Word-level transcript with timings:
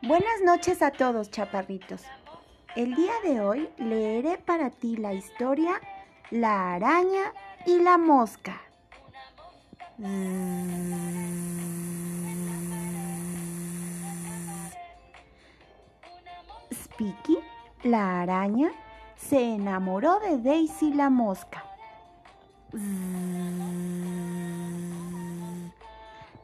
Buenas 0.00 0.40
noches 0.44 0.80
a 0.80 0.92
todos, 0.92 1.28
chaparritos. 1.28 2.04
El 2.76 2.94
día 2.94 3.12
de 3.24 3.40
hoy 3.40 3.68
leeré 3.78 4.38
para 4.38 4.70
ti 4.70 4.96
la 4.96 5.12
historia 5.12 5.80
La 6.30 6.74
araña 6.74 7.32
y 7.66 7.80
la 7.80 7.98
mosca. 7.98 8.60
Spiky, 16.72 17.38
la 17.82 18.20
araña, 18.20 18.70
se 19.16 19.40
enamoró 19.40 20.20
de 20.20 20.38
Daisy 20.38 20.94
la 20.94 21.10
mosca. 21.10 21.64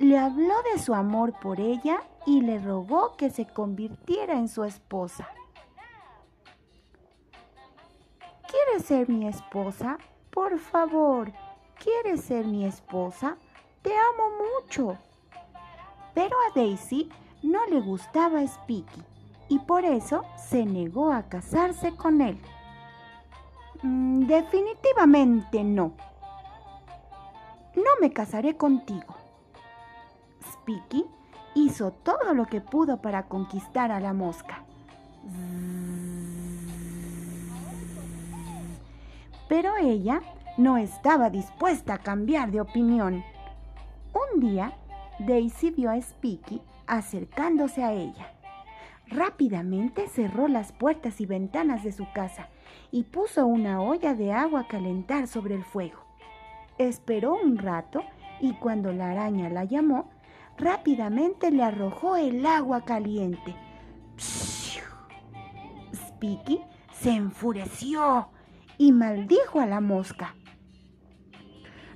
Le 0.00 0.16
habló 0.16 0.54
de 0.72 0.78
su 0.78 0.94
amor 0.94 1.38
por 1.40 1.60
ella 1.60 2.00
y 2.24 2.40
le 2.40 2.58
rogó 2.58 3.18
que 3.18 3.28
se 3.28 3.44
convirtiera 3.44 4.32
en 4.32 4.48
su 4.48 4.64
esposa. 4.64 5.28
¿Quieres 8.48 8.86
ser 8.86 9.10
mi 9.10 9.28
esposa? 9.28 9.98
Por 10.30 10.58
favor, 10.58 11.30
¿quieres 11.78 12.22
ser 12.22 12.46
mi 12.46 12.64
esposa? 12.64 13.36
Te 13.82 13.90
amo 13.90 14.30
mucho. 14.54 14.96
Pero 16.14 16.34
a 16.48 16.58
Daisy 16.58 17.10
no 17.42 17.66
le 17.66 17.82
gustaba 17.82 18.40
Spiky 18.46 19.04
y 19.50 19.58
por 19.58 19.84
eso 19.84 20.24
se 20.38 20.64
negó 20.64 21.12
a 21.12 21.24
casarse 21.24 21.94
con 21.94 22.22
él. 22.22 22.40
Mm, 23.82 24.26
definitivamente 24.26 25.62
no. 25.62 25.92
No 27.74 27.90
me 28.00 28.10
casaré 28.14 28.56
contigo. 28.56 29.19
Hizo 31.54 31.90
todo 31.90 32.34
lo 32.34 32.46
que 32.46 32.60
pudo 32.60 33.00
para 33.00 33.24
conquistar 33.24 33.90
a 33.90 34.00
la 34.00 34.12
mosca. 34.12 34.62
Pero 39.48 39.76
ella 39.76 40.20
no 40.56 40.76
estaba 40.76 41.30
dispuesta 41.30 41.94
a 41.94 41.98
cambiar 41.98 42.52
de 42.52 42.60
opinión. 42.60 43.24
Un 44.14 44.40
día, 44.40 44.72
Daisy 45.18 45.70
vio 45.70 45.90
a 45.90 46.00
Spiky 46.00 46.62
acercándose 46.86 47.82
a 47.82 47.92
ella. 47.92 48.32
Rápidamente 49.08 50.06
cerró 50.08 50.46
las 50.46 50.70
puertas 50.70 51.20
y 51.20 51.26
ventanas 51.26 51.82
de 51.82 51.92
su 51.92 52.06
casa 52.12 52.48
y 52.92 53.04
puso 53.04 53.44
una 53.46 53.82
olla 53.82 54.14
de 54.14 54.32
agua 54.32 54.60
a 54.60 54.68
calentar 54.68 55.26
sobre 55.26 55.56
el 55.56 55.64
fuego. 55.64 55.98
Esperó 56.78 57.34
un 57.34 57.58
rato 57.58 58.02
y 58.40 58.54
cuando 58.54 58.92
la 58.92 59.10
araña 59.10 59.48
la 59.48 59.64
llamó, 59.64 60.08
rápidamente 60.60 61.50
le 61.50 61.62
arrojó 61.62 62.16
el 62.16 62.44
agua 62.44 62.84
caliente. 62.84 63.56
Spiky 65.94 66.60
se 66.92 67.10
enfureció 67.10 68.28
y 68.78 68.92
maldijo 68.92 69.60
a 69.60 69.66
la 69.66 69.80
mosca. 69.80 70.34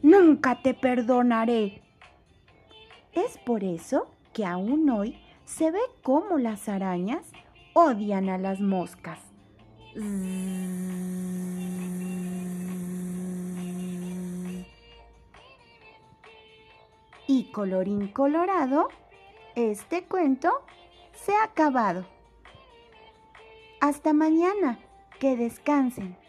Nunca 0.00 0.62
te 0.62 0.74
perdonaré. 0.74 1.82
Es 3.12 3.38
por 3.38 3.64
eso 3.64 4.10
que 4.32 4.46
aún 4.46 4.88
hoy 4.90 5.18
se 5.44 5.70
ve 5.70 5.80
cómo 6.02 6.38
las 6.38 6.68
arañas 6.68 7.30
odian 7.74 8.28
a 8.28 8.38
las 8.38 8.60
moscas. 8.60 9.18
Y 17.26 17.50
colorín 17.52 18.08
colorado, 18.08 18.88
este 19.54 20.04
cuento 20.04 20.50
se 21.12 21.34
ha 21.34 21.44
acabado. 21.44 22.06
Hasta 23.80 24.12
mañana, 24.12 24.78
que 25.18 25.36
descansen. 25.36 26.21